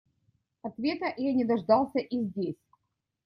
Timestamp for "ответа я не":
0.63-1.45